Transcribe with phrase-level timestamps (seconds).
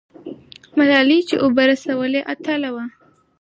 [0.77, 2.85] ملالۍ چې اوبه رسولې، اتله وه.